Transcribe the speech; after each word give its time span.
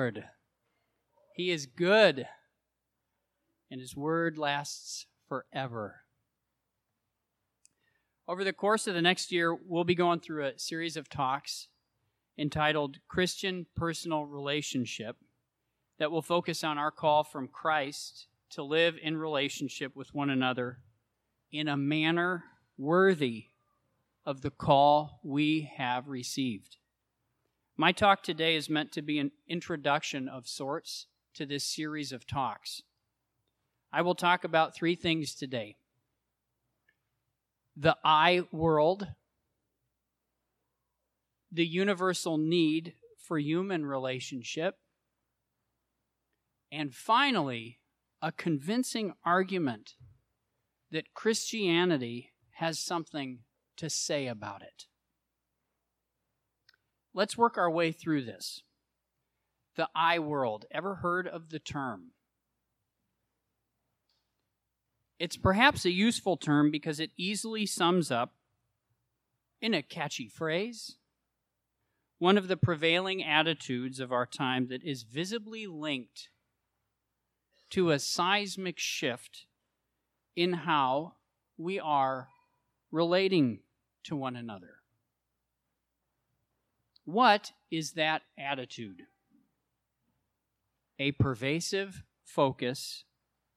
Lord. 0.00 0.24
He 1.36 1.50
is 1.50 1.66
good, 1.66 2.26
and 3.70 3.82
His 3.82 3.94
word 3.94 4.38
lasts 4.38 5.04
forever. 5.28 5.96
Over 8.26 8.42
the 8.42 8.54
course 8.54 8.86
of 8.86 8.94
the 8.94 9.02
next 9.02 9.30
year, 9.30 9.54
we'll 9.54 9.84
be 9.84 9.94
going 9.94 10.20
through 10.20 10.46
a 10.46 10.58
series 10.58 10.96
of 10.96 11.10
talks 11.10 11.68
entitled 12.38 12.96
Christian 13.08 13.66
Personal 13.76 14.24
Relationship 14.24 15.16
that 15.98 16.10
will 16.10 16.22
focus 16.22 16.64
on 16.64 16.78
our 16.78 16.90
call 16.90 17.22
from 17.22 17.46
Christ 17.46 18.28
to 18.52 18.62
live 18.62 18.96
in 19.02 19.18
relationship 19.18 19.94
with 19.94 20.14
one 20.14 20.30
another 20.30 20.78
in 21.52 21.68
a 21.68 21.76
manner 21.76 22.44
worthy 22.78 23.48
of 24.24 24.40
the 24.40 24.50
call 24.50 25.20
we 25.22 25.70
have 25.76 26.08
received. 26.08 26.78
My 27.80 27.92
talk 27.92 28.22
today 28.22 28.56
is 28.56 28.68
meant 28.68 28.92
to 28.92 29.00
be 29.00 29.18
an 29.18 29.30
introduction 29.48 30.28
of 30.28 30.46
sorts 30.46 31.06
to 31.32 31.46
this 31.46 31.64
series 31.64 32.12
of 32.12 32.26
talks. 32.26 32.82
I 33.90 34.02
will 34.02 34.14
talk 34.14 34.44
about 34.44 34.74
three 34.74 34.94
things 34.94 35.34
today 35.34 35.76
the 37.74 37.96
I 38.04 38.42
world, 38.52 39.08
the 41.50 41.64
universal 41.64 42.36
need 42.36 42.92
for 43.18 43.38
human 43.38 43.86
relationship, 43.86 44.74
and 46.70 46.94
finally, 46.94 47.78
a 48.20 48.30
convincing 48.30 49.14
argument 49.24 49.94
that 50.90 51.14
Christianity 51.14 52.32
has 52.56 52.78
something 52.78 53.38
to 53.78 53.88
say 53.88 54.26
about 54.26 54.60
it. 54.60 54.84
Let's 57.12 57.36
work 57.36 57.58
our 57.58 57.70
way 57.70 57.92
through 57.92 58.24
this. 58.24 58.62
The 59.76 59.88
I 59.94 60.18
world. 60.18 60.66
Ever 60.70 60.96
heard 60.96 61.26
of 61.26 61.50
the 61.50 61.58
term? 61.58 62.12
It's 65.18 65.36
perhaps 65.36 65.84
a 65.84 65.90
useful 65.90 66.36
term 66.36 66.70
because 66.70 66.98
it 66.98 67.10
easily 67.16 67.66
sums 67.66 68.10
up, 68.10 68.34
in 69.60 69.74
a 69.74 69.82
catchy 69.82 70.28
phrase, 70.28 70.96
one 72.18 72.38
of 72.38 72.48
the 72.48 72.56
prevailing 72.56 73.22
attitudes 73.22 74.00
of 74.00 74.12
our 74.12 74.26
time 74.26 74.68
that 74.68 74.82
is 74.82 75.02
visibly 75.02 75.66
linked 75.66 76.30
to 77.70 77.90
a 77.90 77.98
seismic 77.98 78.78
shift 78.78 79.46
in 80.34 80.52
how 80.52 81.14
we 81.58 81.78
are 81.78 82.28
relating 82.90 83.60
to 84.04 84.16
one 84.16 84.36
another. 84.36 84.79
What 87.12 87.50
is 87.72 87.94
that 87.94 88.22
attitude? 88.38 89.02
A 91.00 91.10
pervasive 91.10 92.04
focus 92.24 93.02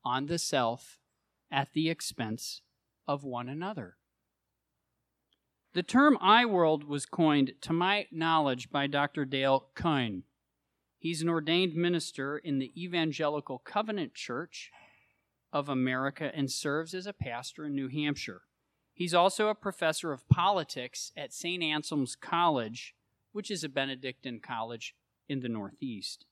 on 0.03 0.25
the 0.25 0.39
self 0.39 0.97
at 1.51 1.73
the 1.73 1.87
expense 1.87 2.61
of 3.07 3.23
one 3.23 3.47
another. 3.47 3.97
The 5.73 5.83
term 5.83 6.17
I 6.19 6.45
world 6.45 6.85
was 6.85 7.05
coined, 7.05 7.53
to 7.61 7.73
my 7.73 8.07
knowledge, 8.11 8.71
by 8.71 8.87
Dr. 8.87 9.23
Dale 9.23 9.67
Kuehne. 9.75 10.23
He's 10.97 11.21
an 11.21 11.29
ordained 11.29 11.75
minister 11.75 12.39
in 12.39 12.57
the 12.57 12.71
Evangelical 12.75 13.59
Covenant 13.59 14.15
Church 14.15 14.71
of 15.51 15.69
America 15.69 16.31
and 16.33 16.51
serves 16.51 16.95
as 16.95 17.05
a 17.05 17.13
pastor 17.13 17.65
in 17.65 17.75
New 17.75 17.89
Hampshire. 17.89 18.41
He's 18.95 19.13
also 19.13 19.49
a 19.49 19.55
professor 19.55 20.11
of 20.11 20.27
politics 20.27 21.11
at 21.15 21.33
St. 21.33 21.61
Anselm's 21.61 22.15
College, 22.15 22.95
which 23.33 23.51
is 23.51 23.63
a 23.63 23.69
Benedictine 23.69 24.39
college 24.39 24.95
in 25.27 25.41
the 25.41 25.49
Northeast. 25.49 26.25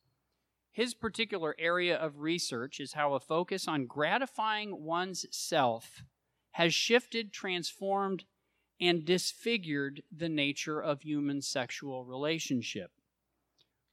His 0.72 0.94
particular 0.94 1.54
area 1.60 1.98
of 1.98 2.20
research 2.20 2.80
is 2.80 2.94
how 2.94 3.14
a 3.14 3.20
focus 3.20 3.68
on 3.68 3.88
gratifying 3.88 4.84
one's 4.86 5.26
self 5.30 6.04
has 6.52 6.74
shifted, 6.74 7.34
transformed, 7.34 8.24
and 8.80 9.06
disfigured 9.06 10.02
the 10.16 10.30
nature 10.30 10.82
of 10.82 11.02
human 11.02 11.42
sexual 11.42 12.06
relationship. 12.06 12.92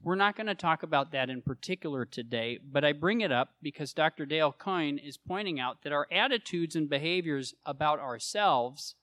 We're 0.00 0.14
not 0.14 0.36
going 0.36 0.46
to 0.46 0.54
talk 0.54 0.84
about 0.84 1.10
that 1.10 1.28
in 1.28 1.42
particular 1.42 2.04
today, 2.04 2.58
but 2.64 2.84
I 2.84 2.92
bring 2.92 3.20
it 3.20 3.32
up 3.32 3.54
because 3.60 3.92
Dr. 3.92 4.26
Dale 4.26 4.54
Kuehne 4.56 5.04
is 5.04 5.16
pointing 5.16 5.58
out 5.58 5.82
that 5.82 5.92
our 5.92 6.06
attitudes 6.12 6.76
and 6.76 6.88
behaviors 6.88 7.54
about 7.66 7.98
ourselves 7.98 8.94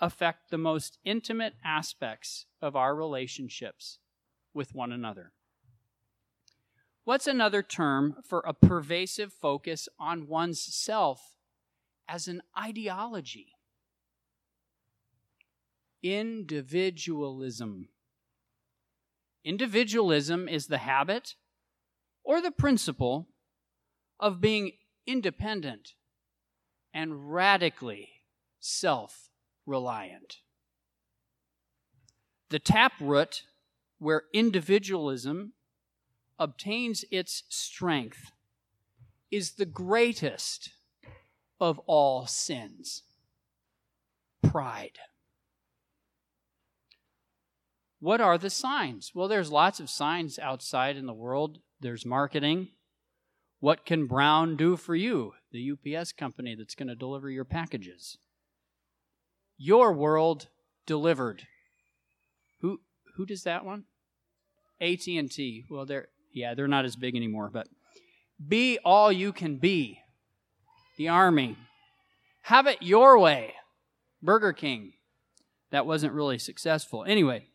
affect 0.00 0.50
the 0.50 0.58
most 0.58 0.98
intimate 1.04 1.54
aspects 1.64 2.46
of 2.62 2.74
our 2.74 2.94
relationships 2.94 3.98
with 4.54 4.74
one 4.74 4.92
another. 4.92 5.32
What's 7.04 7.26
another 7.26 7.62
term 7.62 8.16
for 8.24 8.40
a 8.46 8.54
pervasive 8.54 9.32
focus 9.32 9.88
on 9.98 10.28
one's 10.28 10.60
self 10.60 11.36
as 12.08 12.28
an 12.28 12.42
ideology? 12.58 13.54
Individualism. 16.02 17.88
Individualism 19.44 20.48
is 20.48 20.66
the 20.66 20.78
habit 20.78 21.34
or 22.22 22.40
the 22.40 22.50
principle 22.50 23.28
of 24.18 24.40
being 24.40 24.72
independent 25.06 25.94
and 26.92 27.32
radically 27.32 28.10
self 28.58 29.29
reliant. 29.70 30.38
The 32.50 32.58
taproot 32.58 33.44
where 33.98 34.24
individualism 34.34 35.52
obtains 36.38 37.04
its 37.10 37.44
strength 37.48 38.32
is 39.30 39.52
the 39.52 39.66
greatest 39.66 40.70
of 41.60 41.78
all 41.86 42.26
sins 42.26 43.04
pride. 44.42 44.98
What 48.00 48.20
are 48.20 48.38
the 48.38 48.50
signs? 48.50 49.12
Well, 49.14 49.28
there's 49.28 49.52
lots 49.52 49.78
of 49.78 49.90
signs 49.90 50.38
outside 50.38 50.96
in 50.96 51.06
the 51.06 51.12
world. 51.12 51.58
There's 51.80 52.06
marketing. 52.06 52.68
What 53.60 53.84
can 53.84 54.06
Brown 54.06 54.56
do 54.56 54.76
for 54.76 54.96
you, 54.96 55.34
the 55.52 55.72
UPS 55.72 56.12
company 56.12 56.56
that's 56.56 56.74
going 56.74 56.88
to 56.88 56.94
deliver 56.94 57.30
your 57.30 57.44
packages? 57.44 58.16
Your 59.62 59.92
world 59.92 60.48
delivered. 60.86 61.46
Who 62.62 62.80
who 63.16 63.26
does 63.26 63.42
that 63.42 63.62
one? 63.62 63.84
AT&T. 64.80 65.66
Well, 65.68 65.84
they're 65.84 66.08
yeah, 66.32 66.54
they're 66.54 66.66
not 66.66 66.86
as 66.86 66.96
big 66.96 67.14
anymore, 67.14 67.50
but 67.52 67.68
be 68.48 68.78
all 68.86 69.12
you 69.12 69.34
can 69.34 69.58
be. 69.58 70.00
The 70.96 71.08
army. 71.08 71.58
Have 72.44 72.66
it 72.66 72.78
your 72.80 73.18
way. 73.18 73.52
Burger 74.22 74.54
King. 74.54 74.94
That 75.72 75.84
wasn't 75.84 76.14
really 76.14 76.38
successful. 76.38 77.04
Anyway, 77.04 77.48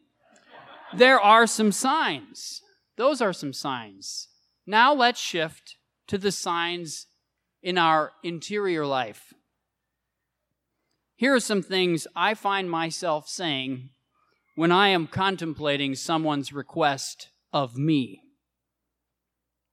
there 0.95 1.19
are 1.19 1.47
some 1.47 1.72
signs. 1.72 2.61
Those 2.97 3.19
are 3.19 3.33
some 3.33 3.51
signs. 3.51 4.27
Now 4.67 4.93
let's 4.93 5.19
shift 5.19 5.77
to 6.05 6.19
the 6.19 6.31
signs 6.31 7.07
in 7.63 7.79
our 7.79 8.11
interior 8.23 8.85
life. 8.85 9.33
Here 11.15 11.33
are 11.33 11.39
some 11.39 11.61
things 11.61 12.07
I 12.15 12.33
find 12.33 12.69
myself 12.69 13.27
saying 13.27 13.89
when 14.55 14.71
I 14.71 14.89
am 14.89 15.07
contemplating 15.07 15.95
someone's 15.95 16.53
request 16.53 17.29
of 17.53 17.77
me 17.77 18.21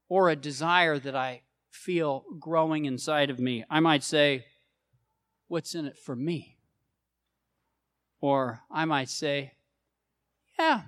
or 0.08 0.28
a 0.28 0.36
desire 0.36 0.98
that 0.98 1.16
I 1.16 1.42
feel 1.70 2.24
growing 2.38 2.84
inside 2.84 3.30
of 3.30 3.38
me. 3.38 3.64
I 3.70 3.80
might 3.80 4.02
say, 4.02 4.44
What's 5.48 5.74
in 5.74 5.84
it 5.84 5.98
for 5.98 6.16
me? 6.16 6.56
Or 8.20 8.60
I 8.70 8.84
might 8.84 9.08
say, 9.10 9.52
Yeah, 10.58 10.82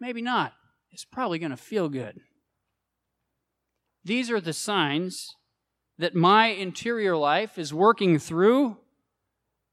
Maybe 0.00 0.22
not. 0.22 0.52
It's 0.90 1.04
probably 1.04 1.38
going 1.38 1.50
to 1.50 1.56
feel 1.56 1.88
good. 1.88 2.20
These 4.04 4.30
are 4.30 4.40
the 4.40 4.52
signs 4.52 5.34
that 5.98 6.14
my 6.14 6.46
interior 6.46 7.16
life 7.16 7.58
is 7.58 7.74
working 7.74 8.18
through 8.18 8.78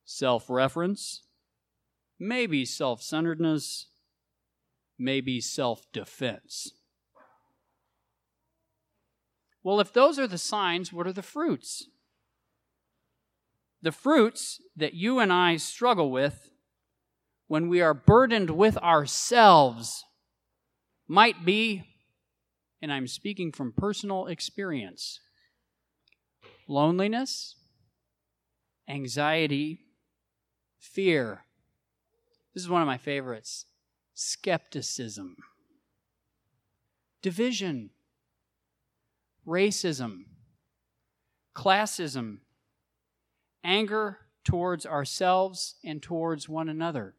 self 0.06 0.50
reference, 0.50 1.24
maybe 2.20 2.64
self 2.64 3.02
centeredness, 3.02 3.88
maybe 4.98 5.42
self 5.42 5.92
defense. 5.92 6.72
Well, 9.64 9.80
if 9.80 9.92
those 9.92 10.20
are 10.20 10.28
the 10.28 10.38
signs, 10.38 10.94
what 10.94 11.08
are 11.08 11.14
the 11.14 11.24
fruits? 11.24 11.88
The 13.82 13.92
fruits 13.92 14.62
that 14.76 14.94
you 14.94 15.20
and 15.20 15.34
I 15.34 15.58
struggle 15.58 16.12
with 16.12 16.52
when 17.48 17.68
we 17.68 17.82
are 17.82 17.94
burdened 17.94 18.52
with 18.52 18.78
ourselves 18.78 20.04
might 21.08 21.46
be, 21.46 21.84
and 22.82 22.92
I'm 22.92 23.08
speaking 23.08 23.52
from 23.52 23.74
personal 23.74 24.28
experience, 24.28 25.20
loneliness, 26.68 27.56
anxiety, 28.88 29.85
fear. 30.86 31.42
This 32.54 32.64
is 32.64 32.70
one 32.70 32.82
of 32.82 32.88
my 32.88 32.98
favorites 32.98 33.66
skepticism, 34.14 35.36
division, 37.22 37.90
racism, 39.46 40.26
classism, 41.54 42.38
anger 43.64 44.20
towards 44.44 44.86
ourselves 44.86 45.76
and 45.84 46.02
towards 46.02 46.48
one 46.48 46.70
another. 46.70 47.16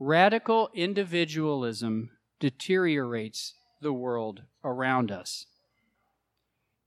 Radical 0.00 0.70
individualism 0.74 2.10
deteriorates 2.40 3.54
the 3.80 3.92
world 3.92 4.42
around 4.64 5.12
us. 5.12 5.46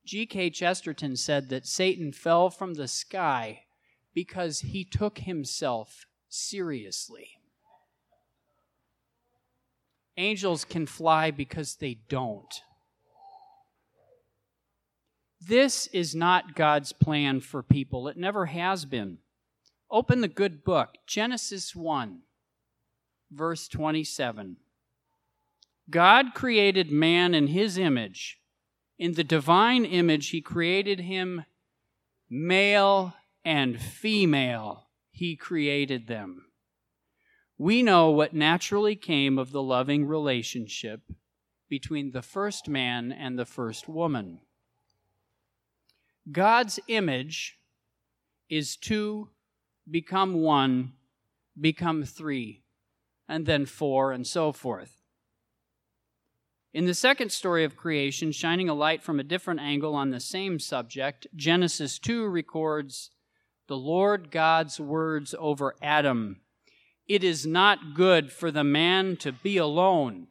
G.K. 0.05 0.49
Chesterton 0.49 1.15
said 1.15 1.49
that 1.49 1.65
Satan 1.65 2.11
fell 2.11 2.49
from 2.49 2.73
the 2.73 2.87
sky 2.87 3.63
because 4.17 4.61
he 4.61 4.83
took 4.83 5.19
himself 5.19 6.07
seriously. 6.27 7.37
Angels 10.17 10.65
can 10.65 10.87
fly 10.87 11.29
because 11.29 11.75
they 11.75 11.99
don't. 12.09 12.63
This 15.39 15.85
is 15.93 16.15
not 16.15 16.55
God's 16.55 16.93
plan 16.93 17.41
for 17.41 17.61
people. 17.61 18.07
It 18.07 18.17
never 18.17 18.47
has 18.47 18.85
been. 18.85 19.19
Open 19.91 20.21
the 20.21 20.27
good 20.27 20.63
book, 20.63 20.95
Genesis 21.05 21.75
1, 21.75 22.21
verse 23.29 23.67
27. 23.67 24.57
God 25.91 26.33
created 26.33 26.91
man 26.91 27.35
in 27.35 27.45
his 27.45 27.77
image. 27.77 28.39
In 28.97 29.13
the 29.13 29.23
divine 29.23 29.85
image, 29.85 30.29
he 30.29 30.41
created 30.41 31.01
him 31.01 31.45
male 32.31 33.13
and 33.47 33.81
female. 33.81 34.87
He 35.09 35.37
created 35.37 36.07
them. 36.07 36.47
We 37.57 37.81
know 37.81 38.09
what 38.09 38.33
naturally 38.33 38.97
came 38.97 39.39
of 39.39 39.53
the 39.53 39.63
loving 39.63 40.05
relationship 40.05 40.99
between 41.69 42.11
the 42.11 42.21
first 42.21 42.67
man 42.67 43.13
and 43.13 43.39
the 43.39 43.45
first 43.45 43.87
woman. 43.87 44.41
God's 46.29 46.77
image 46.89 47.57
is 48.49 48.75
two, 48.75 49.29
become 49.89 50.33
one, 50.33 50.91
become 51.57 52.03
three, 52.03 52.63
and 53.29 53.45
then 53.45 53.65
four, 53.65 54.11
and 54.11 54.27
so 54.27 54.51
forth. 54.51 55.01
In 56.73 56.83
the 56.83 56.93
second 56.93 57.31
story 57.31 57.63
of 57.63 57.77
creation, 57.77 58.33
shining 58.33 58.67
a 58.67 58.73
light 58.73 59.01
from 59.01 59.21
a 59.21 59.23
different 59.23 59.61
angle 59.61 59.95
on 59.95 60.09
the 60.09 60.19
same 60.19 60.59
subject, 60.59 61.27
Genesis 61.33 61.97
2 61.97 62.27
records 62.27 63.11
the 63.67 63.77
Lord 63.77 64.31
God's 64.31 64.79
words 64.79 65.35
over 65.37 65.75
Adam 65.81 66.41
It 67.07 67.23
is 67.23 67.45
not 67.45 67.93
good 67.93 68.31
for 68.31 68.51
the 68.51 68.63
man 68.63 69.17
to 69.17 69.31
be 69.31 69.57
alone. 69.57 70.27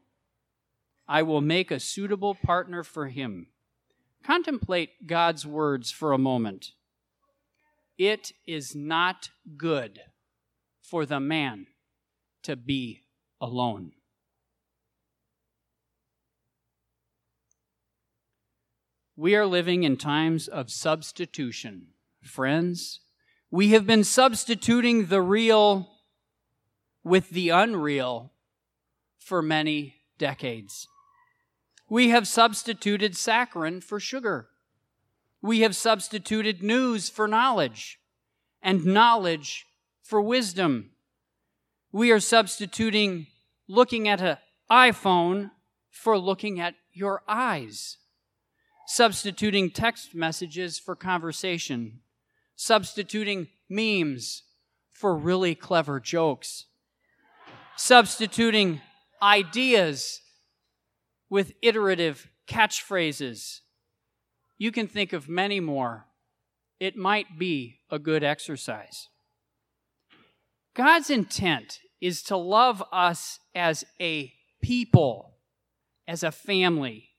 I 1.08 1.22
will 1.22 1.40
make 1.40 1.70
a 1.70 1.80
suitable 1.80 2.34
partner 2.34 2.82
for 2.82 3.08
him. 3.08 3.48
Contemplate 4.24 5.06
God's 5.06 5.46
words 5.46 5.90
for 5.90 6.12
a 6.12 6.18
moment. 6.18 6.72
It 7.96 8.32
is 8.46 8.74
not 8.74 9.30
good 9.56 10.00
for 10.82 11.06
the 11.06 11.20
man 11.20 11.66
to 12.42 12.56
be 12.56 13.02
alone. 13.40 13.92
We 19.16 19.34
are 19.34 19.46
living 19.46 19.84
in 19.84 19.96
times 19.96 20.46
of 20.46 20.70
substitution. 20.70 21.88
Friends, 22.22 23.00
we 23.50 23.70
have 23.70 23.87
been 23.87 24.04
substituting 24.04 25.06
the 25.06 25.22
real 25.22 25.88
with 27.04 27.31
the 27.31 27.50
unreal 27.50 28.32
for 29.19 29.40
many 29.40 29.94
decades. 30.19 30.88
We 31.88 32.08
have 32.08 32.26
substituted 32.26 33.12
saccharin 33.12 33.82
for 33.82 34.00
sugar. 34.00 34.48
We 35.40 35.60
have 35.60 35.76
substituted 35.76 36.62
news 36.62 37.08
for 37.08 37.28
knowledge 37.28 38.00
and 38.60 38.84
knowledge 38.84 39.66
for 40.02 40.20
wisdom. 40.20 40.90
We 41.92 42.10
are 42.10 42.20
substituting 42.20 43.28
looking 43.69 44.08
at 44.08 44.20
an 44.20 44.38
iPhone 44.70 45.52
for 45.90 46.19
looking 46.19 46.58
at 46.60 46.75
your 46.92 47.22
eyes, 47.28 47.99
substituting 48.87 49.70
text 49.70 50.14
messages 50.14 50.78
for 50.78 50.96
conversation, 50.96 52.00
substituting 52.56 53.48
memes 53.68 54.42
for 54.90 55.14
really 55.14 55.54
clever 55.54 56.00
jokes, 56.00 56.64
substituting 57.76 58.80
ideas 59.22 60.22
with 61.28 61.52
iterative 61.62 62.28
catchphrases. 62.48 63.60
You 64.58 64.72
can 64.72 64.88
think 64.88 65.12
of 65.12 65.28
many 65.28 65.60
more. 65.60 66.06
It 66.80 66.96
might 66.96 67.38
be 67.38 67.80
a 67.90 67.98
good 67.98 68.24
exercise. 68.24 69.08
God's 70.74 71.10
intent 71.10 71.80
is 72.00 72.22
to 72.24 72.36
love 72.36 72.82
us 72.92 73.38
as 73.54 73.84
a 74.00 74.32
people, 74.62 75.36
as 76.06 76.22
a 76.22 76.30
family. 76.30 77.10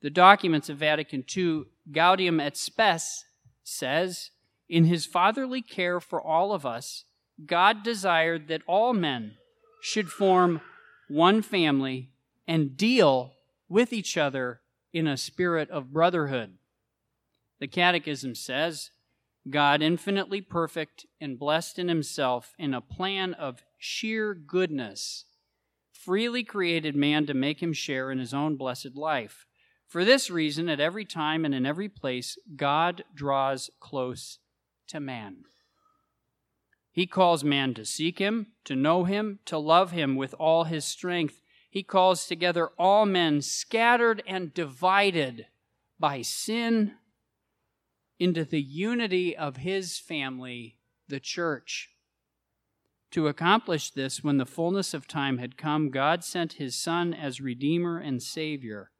The 0.00 0.10
documents 0.10 0.68
of 0.68 0.78
Vatican 0.78 1.24
II, 1.34 1.64
Gaudium 1.90 2.40
et 2.40 2.56
Spes, 2.56 3.24
says, 3.62 4.30
In 4.68 4.84
his 4.84 5.06
fatherly 5.06 5.62
care 5.62 6.00
for 6.00 6.20
all 6.20 6.52
of 6.52 6.64
us, 6.64 7.04
God 7.44 7.82
desired 7.82 8.48
that 8.48 8.62
all 8.66 8.92
men 8.92 9.36
should 9.82 10.10
form 10.10 10.60
one 11.08 11.42
family 11.42 12.10
and 12.46 12.76
deal 12.76 13.32
with 13.68 13.92
each 13.92 14.16
other 14.16 14.60
in 14.92 15.06
a 15.06 15.16
spirit 15.16 15.68
of 15.70 15.92
brotherhood. 15.92 16.54
The 17.60 17.68
Catechism 17.68 18.34
says, 18.34 18.90
God, 19.50 19.82
infinitely 19.82 20.40
perfect 20.40 21.04
and 21.20 21.38
blessed 21.38 21.78
in 21.78 21.88
himself, 21.88 22.54
in 22.58 22.72
a 22.72 22.80
plan 22.80 23.34
of 23.34 23.62
sheer 23.78 24.32
goodness, 24.34 25.26
freely 25.92 26.44
created 26.44 26.96
man 26.96 27.26
to 27.26 27.34
make 27.34 27.62
him 27.62 27.72
share 27.72 28.10
in 28.10 28.18
his 28.18 28.32
own 28.32 28.56
blessed 28.56 28.96
life. 28.96 29.46
For 29.86 30.04
this 30.04 30.30
reason, 30.30 30.68
at 30.68 30.80
every 30.80 31.04
time 31.04 31.44
and 31.44 31.54
in 31.54 31.66
every 31.66 31.88
place, 31.88 32.38
God 32.56 33.04
draws 33.14 33.70
close 33.80 34.38
to 34.88 35.00
man. 35.00 35.44
He 36.92 37.06
calls 37.06 37.42
man 37.42 37.74
to 37.74 37.84
seek 37.84 38.18
him, 38.18 38.48
to 38.64 38.76
know 38.76 39.04
him, 39.04 39.40
to 39.46 39.58
love 39.58 39.90
him 39.90 40.14
with 40.14 40.34
all 40.38 40.64
his 40.64 40.84
strength, 40.84 41.40
he 41.74 41.82
calls 41.82 42.26
together 42.26 42.68
all 42.78 43.04
men 43.04 43.42
scattered 43.42 44.22
and 44.28 44.54
divided 44.54 45.46
by 45.98 46.22
sin 46.22 46.92
into 48.20 48.44
the 48.44 48.62
unity 48.62 49.36
of 49.36 49.56
his 49.56 49.98
family, 49.98 50.76
the 51.08 51.18
church. 51.18 51.90
To 53.10 53.26
accomplish 53.26 53.90
this, 53.90 54.22
when 54.22 54.38
the 54.38 54.46
fullness 54.46 54.94
of 54.94 55.08
time 55.08 55.38
had 55.38 55.56
come, 55.56 55.90
God 55.90 56.22
sent 56.22 56.54
his 56.54 56.76
Son 56.76 57.12
as 57.12 57.40
Redeemer 57.40 57.98
and 57.98 58.22
Savior. 58.22 58.92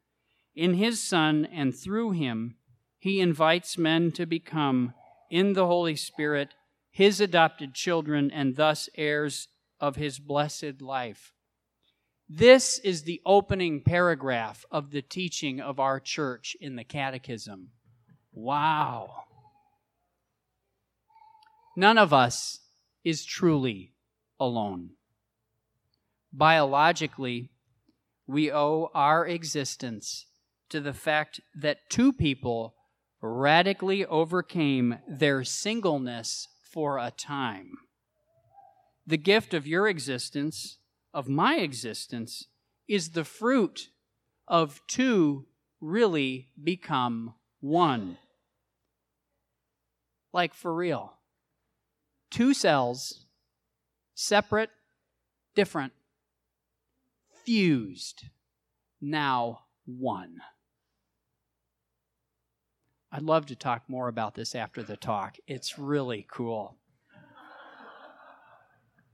In 0.56 0.74
his 0.74 1.00
Son 1.00 1.44
and 1.44 1.76
through 1.76 2.10
him, 2.10 2.56
he 2.98 3.20
invites 3.20 3.78
men 3.78 4.10
to 4.12 4.26
become, 4.26 4.94
in 5.34 5.54
the 5.54 5.66
Holy 5.66 5.96
Spirit, 5.96 6.54
his 6.92 7.20
adopted 7.20 7.74
children 7.74 8.30
and 8.30 8.54
thus 8.54 8.88
heirs 8.94 9.48
of 9.80 9.96
his 9.96 10.20
blessed 10.20 10.80
life. 10.80 11.32
This 12.28 12.78
is 12.78 13.02
the 13.02 13.20
opening 13.26 13.82
paragraph 13.82 14.64
of 14.70 14.92
the 14.92 15.02
teaching 15.02 15.60
of 15.60 15.80
our 15.80 15.98
church 15.98 16.56
in 16.60 16.76
the 16.76 16.84
Catechism. 16.84 17.70
Wow. 18.32 19.24
None 21.76 21.98
of 21.98 22.12
us 22.12 22.60
is 23.02 23.24
truly 23.24 23.90
alone. 24.38 24.90
Biologically, 26.32 27.50
we 28.28 28.52
owe 28.52 28.88
our 28.94 29.26
existence 29.26 30.26
to 30.68 30.80
the 30.80 30.94
fact 30.94 31.40
that 31.56 31.90
two 31.90 32.12
people 32.12 32.76
radically 33.24 34.04
overcame 34.04 34.98
their 35.08 35.44
singleness 35.44 36.48
for 36.62 36.98
a 36.98 37.10
time. 37.10 37.72
The 39.06 39.16
gift 39.16 39.54
of 39.54 39.66
your 39.66 39.88
existence 39.88 40.78
of 41.12 41.28
my 41.28 41.56
existence 41.56 42.48
is 42.86 43.10
the 43.10 43.24
fruit 43.24 43.88
of 44.46 44.80
two 44.86 45.46
really 45.80 46.50
become 46.62 47.34
one. 47.60 48.18
Like 50.32 50.52
for 50.52 50.74
real. 50.74 51.14
Two 52.30 52.52
cells, 52.52 53.26
separate, 54.14 54.70
different, 55.54 55.92
fused, 57.44 58.24
now 59.00 59.60
one. 59.86 60.40
I'd 63.14 63.22
love 63.22 63.46
to 63.46 63.54
talk 63.54 63.84
more 63.86 64.08
about 64.08 64.34
this 64.34 64.56
after 64.56 64.82
the 64.82 64.96
talk. 64.96 65.36
It's 65.46 65.78
really 65.78 66.26
cool. 66.28 66.74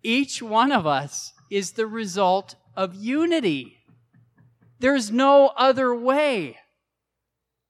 Each 0.02 0.40
one 0.40 0.72
of 0.72 0.86
us 0.86 1.34
is 1.50 1.72
the 1.72 1.86
result 1.86 2.54
of 2.74 2.94
unity. 2.94 3.76
There's 4.78 5.10
no 5.10 5.48
other 5.48 5.94
way. 5.94 6.56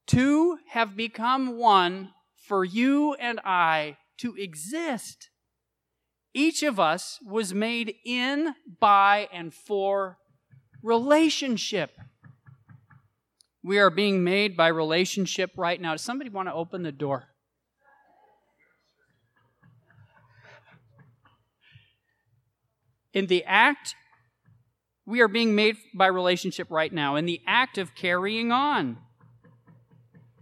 Two 0.07 0.59
have 0.69 0.95
become 0.95 1.57
one 1.57 2.13
for 2.47 2.63
you 2.63 3.13
and 3.15 3.41
I 3.43 3.97
to 4.19 4.33
exist. 4.37 5.31
Each 6.33 6.63
of 6.63 6.79
us 6.79 7.19
was 7.25 7.53
made 7.53 7.95
in, 8.05 8.55
by, 8.79 9.27
and 9.33 9.53
for 9.53 10.17
relationship. 10.81 11.91
We 13.63 13.77
are 13.79 13.89
being 13.89 14.23
made 14.23 14.57
by 14.57 14.67
relationship 14.67 15.51
right 15.55 15.79
now. 15.79 15.91
Does 15.91 16.01
somebody 16.01 16.29
want 16.29 16.47
to 16.47 16.53
open 16.53 16.83
the 16.83 16.91
door? 16.91 17.27
In 23.13 23.27
the 23.27 23.43
act, 23.43 23.95
we 25.05 25.21
are 25.21 25.27
being 25.27 25.53
made 25.53 25.77
by 25.93 26.07
relationship 26.07 26.67
right 26.71 26.91
now. 26.91 27.15
In 27.15 27.25
the 27.25 27.41
act 27.45 27.77
of 27.77 27.93
carrying 27.93 28.51
on, 28.51 28.97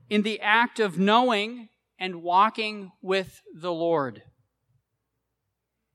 in 0.09 0.21
the 0.21 0.39
act 0.39 0.79
of 0.79 0.99
knowing 0.99 1.69
and 1.99 2.23
walking 2.23 2.91
with 3.01 3.41
the 3.53 3.71
Lord. 3.71 4.23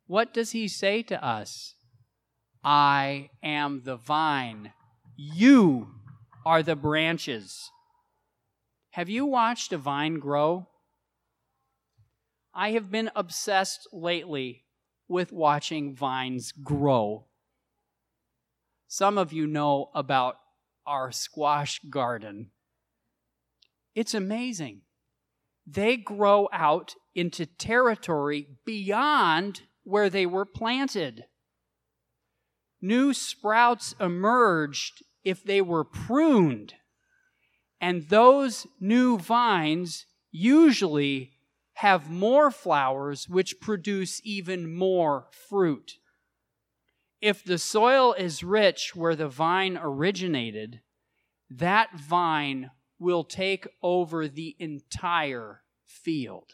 What 0.07 0.35
does 0.35 0.51
he 0.51 0.69
say 0.69 1.03
to 1.05 1.25
us? 1.25 1.75
I 2.63 3.31
am 3.43 3.83
the 3.85 3.97
vine. 3.97 4.73
You 5.17 5.89
are 6.45 6.63
the 6.63 6.77
branches. 6.77 7.71
Have 8.91 9.09
you 9.09 9.27
watched 9.27 9.73
a 9.73 9.79
vine 9.79 10.19
grow? 10.19 10.69
I 12.55 12.73
have 12.73 12.91
been 12.91 13.11
obsessed 13.17 13.89
lately 13.93 14.65
with 15.09 15.33
watching 15.33 15.95
vines 15.95 16.53
grow. 16.53 17.27
Some 18.87 19.19
of 19.19 19.33
you 19.33 19.47
know 19.47 19.91
about 19.95 20.37
our 20.87 21.11
squash 21.11 21.81
garden. 21.91 22.51
It's 23.95 24.15
amazing. 24.15 24.83
They 25.67 25.97
grow 25.97 26.49
out 26.53 26.95
into 27.15 27.47
territory 27.47 28.49
beyond 28.65 29.63
where 29.83 30.11
they 30.11 30.27
were 30.27 30.45
planted. 30.45 31.25
New 32.81 33.15
sprouts 33.15 33.95
emerged 33.99 35.03
if 35.25 35.43
they 35.43 35.61
were 35.61 35.85
pruned. 35.85 36.75
And 37.81 38.09
those 38.09 38.67
new 38.81 39.19
vines 39.19 40.07
usually 40.31 41.33
have 41.75 42.11
more 42.11 42.51
flowers, 42.51 43.29
which 43.29 43.61
produce 43.61 44.21
even 44.25 44.73
more 44.73 45.27
fruit. 45.49 45.95
If 47.21 47.45
the 47.45 47.59
soil 47.59 48.13
is 48.13 48.45
rich 48.45 48.95
where 48.95 49.17
the 49.17 49.29
vine 49.29 49.79
originated, 49.81 50.81
that 51.51 51.99
vine 51.99 52.71
will 52.99 53.25
take 53.25 53.67
over 53.83 54.29
the 54.29 54.57
entire 54.59 55.63
field. 55.85 56.53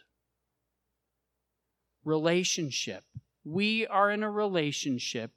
Relationship. 2.04 3.04
We 3.44 3.86
are 3.86 4.10
in 4.10 4.22
a 4.22 4.30
relationship 4.30 5.32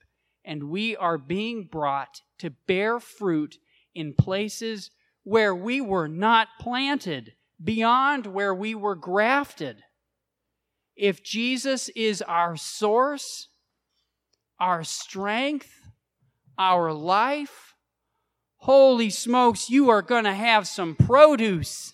and 0.45 0.69
we 0.69 0.95
are 0.95 1.17
being 1.17 1.67
brought 1.71 2.21
to 2.39 2.51
bear 2.67 2.99
fruit 2.99 3.57
in 3.95 4.13
places 4.13 4.91
where 5.23 5.55
we 5.55 5.79
were 5.79 6.07
not 6.07 6.47
planted, 6.59 7.33
beyond 7.63 8.25
where 8.25 8.53
we 8.53 8.75
were 8.75 8.95
grafted. 8.95 9.77
If 10.95 11.23
Jesus 11.23 11.89
is 11.89 12.21
our 12.21 12.55
source, 12.57 13.47
our 14.59 14.83
strength, 14.83 15.71
our 16.57 16.93
life, 16.93 17.73
holy 18.57 19.09
smokes, 19.09 19.69
you 19.69 19.89
are 19.89 20.01
going 20.01 20.25
to 20.25 20.33
have 20.33 20.67
some 20.67 20.95
produce. 20.95 21.93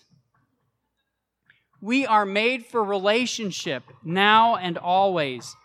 We 1.80 2.04
are 2.04 2.26
made 2.26 2.66
for 2.66 2.84
relationship 2.84 3.84
now 4.04 4.56
and 4.56 4.76
always. 4.76 5.56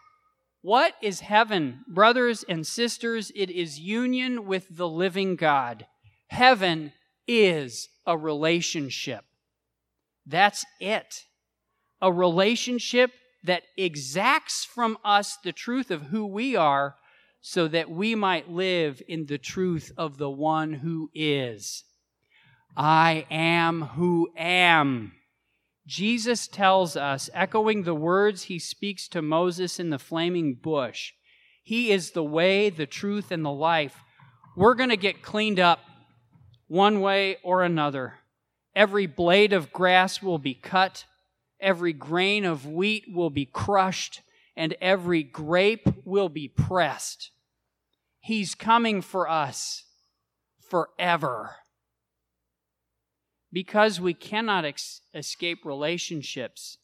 What 0.66 0.96
is 1.00 1.20
heaven? 1.20 1.86
Brothers 1.88 2.44
and 2.50 2.66
sisters, 2.66 3.32
it 3.36 3.52
is 3.52 3.80
union 3.80 4.48
with 4.48 4.66
the 4.76 4.88
living 4.88 5.36
God. 5.36 5.86
Heaven 6.30 6.92
is 7.28 7.88
a 8.08 8.18
relationship. 8.18 9.26
That's 10.26 10.66
it. 10.80 11.26
A 12.02 12.12
relationship 12.12 13.12
that 13.44 13.62
exacts 13.78 14.66
from 14.66 14.98
us 15.06 15.38
the 15.44 15.52
truth 15.52 15.92
of 15.92 16.02
who 16.02 16.26
we 16.26 16.56
are 16.56 16.96
so 17.42 17.68
that 17.68 17.92
we 17.92 18.16
might 18.16 18.50
live 18.50 19.04
in 19.08 19.28
the 19.28 19.38
truth 19.38 19.92
of 19.96 20.18
the 20.18 20.32
one 20.32 20.74
who 20.74 21.12
is. 21.14 21.84
I 22.76 23.28
am 23.30 23.84
who 23.84 24.30
am. 24.36 25.12
Jesus 25.86 26.48
tells 26.48 26.98
us, 26.98 27.30
echoing 27.34 27.84
the 27.84 27.94
words 27.94 28.44
he 28.44 28.58
speaks 28.58 29.08
to 29.10 29.22
Moses 29.22 29.80
in 29.80 29.92
the 29.92 30.00
flaming 30.00 30.56
bush, 30.56 31.14
He 31.64 31.92
is 31.92 32.12
the 32.12 32.24
way, 32.24 32.70
the 32.70 32.88
truth, 32.88 33.32
and 33.32 33.46
the 33.46 33.52
life. 33.52 33.98
We're 34.56 34.74
going 34.74 34.90
to 34.90 34.98
get 34.98 35.22
cleaned 35.22 35.60
up 35.60 35.80
one 36.68 37.02
way 37.02 37.38
or 37.44 37.64
another. 37.64 38.16
Every 38.76 39.06
blade 39.06 39.54
of 39.54 39.72
grass 39.72 40.22
will 40.22 40.40
be 40.40 40.56
cut, 40.56 41.06
every 41.60 41.94
grain 41.94 42.46
of 42.46 42.66
wheat 42.66 43.06
will 43.14 43.30
be 43.30 43.46
crushed, 43.46 44.22
and 44.56 44.76
every 44.82 45.24
grape 45.24 45.88
will 46.04 46.30
be 46.30 46.48
pressed. 46.48 47.32
He's 48.20 48.56
coming 48.56 49.02
for 49.02 49.30
us 49.30 49.84
forever 50.60 51.58
because 53.56 54.02
we 54.02 54.14
cannot 54.14 54.66
ex- 54.66 55.00
escape 55.14 55.64
relationships, 55.64 56.78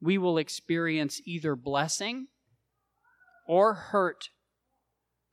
we 0.00 0.16
will 0.16 0.38
experience 0.38 1.20
either 1.26 1.54
blessing 1.54 2.28
or 3.46 3.74
hurt 3.74 4.30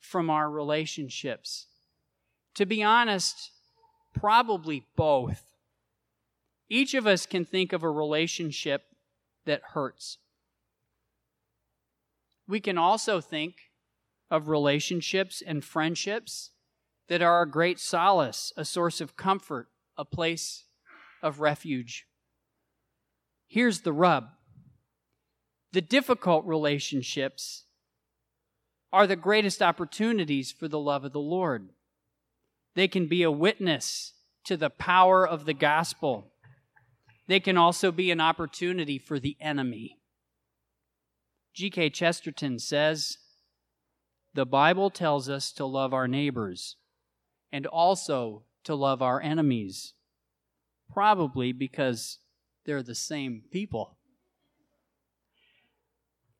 from 0.01 0.29
our 0.29 0.51
relationships. 0.51 1.67
To 2.55 2.65
be 2.65 2.83
honest, 2.83 3.51
probably 4.13 4.83
both. 4.97 5.45
Each 6.67 6.93
of 6.93 7.07
us 7.07 7.25
can 7.25 7.45
think 7.45 7.71
of 7.71 7.81
a 7.81 7.89
relationship 7.89 8.83
that 9.45 9.61
hurts. 9.71 10.17
We 12.49 12.59
can 12.59 12.77
also 12.77 13.21
think 13.21 13.55
of 14.29 14.49
relationships 14.49 15.41
and 15.41 15.63
friendships 15.63 16.51
that 17.07 17.21
are 17.21 17.43
a 17.43 17.49
great 17.49 17.79
solace, 17.79 18.51
a 18.57 18.65
source 18.65 18.99
of 18.99 19.15
comfort, 19.15 19.69
a 19.99 20.05
place 20.05 20.63
of 21.21 21.41
refuge. 21.41 22.07
Here's 23.47 23.81
the 23.81 23.93
rub 23.93 24.29
the 25.71 25.81
difficult 25.81 26.45
relationships 26.47 27.65
are 28.91 29.05
the 29.05 29.15
greatest 29.15 29.61
opportunities 29.61 30.51
for 30.51 30.67
the 30.67 30.79
love 30.79 31.05
of 31.05 31.11
the 31.11 31.19
Lord. 31.19 31.69
They 32.73 32.87
can 32.87 33.07
be 33.07 33.21
a 33.21 33.29
witness 33.29 34.13
to 34.45 34.57
the 34.57 34.71
power 34.71 35.27
of 35.27 35.45
the 35.45 35.53
gospel. 35.53 36.31
They 37.27 37.39
can 37.39 37.55
also 37.55 37.91
be 37.91 38.09
an 38.09 38.19
opportunity 38.19 38.97
for 38.97 39.19
the 39.19 39.37
enemy. 39.39 39.99
G.K. 41.53 41.91
Chesterton 41.91 42.57
says, 42.57 43.17
The 44.33 44.45
Bible 44.45 44.89
tells 44.89 45.29
us 45.29 45.51
to 45.51 45.65
love 45.65 45.93
our 45.93 46.07
neighbors 46.07 46.77
and 47.51 47.67
also 47.67 48.43
to 48.63 48.75
love 48.75 49.01
our 49.01 49.21
enemies? 49.21 49.93
Probably 50.91 51.51
because 51.51 52.19
they're 52.65 52.83
the 52.83 52.95
same 52.95 53.43
people. 53.51 53.97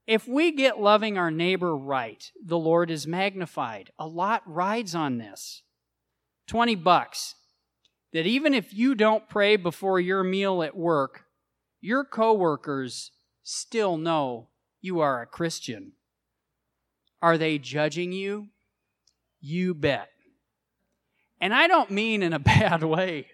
If 0.08 0.28
we 0.28 0.52
get 0.52 0.82
loving 0.82 1.20
our 1.20 1.30
neighbor 1.30 1.78
right, 1.78 2.32
the 2.44 2.58
Lord 2.58 2.90
is 2.90 3.06
magnified. 3.06 3.92
A 4.00 4.08
lot 4.08 4.42
rides 4.46 4.96
on 4.96 5.20
this. 5.20 5.62
20 6.48 6.74
bucks. 6.76 7.36
That 8.12 8.26
even 8.26 8.56
if 8.56 8.74
you 8.74 8.96
don't 8.96 9.30
pray 9.30 9.56
before 9.56 10.00
your 10.00 10.24
meal 10.24 10.64
at 10.64 10.76
work, 10.76 11.26
your 11.80 12.04
coworkers 12.04 13.12
still 13.44 13.98
know 13.98 14.48
you 14.82 15.00
are 15.00 15.22
a 15.22 15.28
Christian. 15.28 15.92
Are 17.22 17.38
they 17.38 17.60
judging 17.60 18.12
you? 18.12 18.48
You 19.40 19.76
bet. 19.76 20.10
And 21.42 21.54
I 21.54 21.68
don't 21.68 21.92
mean 21.92 22.24
in 22.24 22.34
a 22.34 22.40
bad 22.40 22.84
way. 22.84 23.28